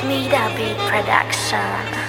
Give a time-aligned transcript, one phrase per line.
[0.00, 1.99] Smida the beat production.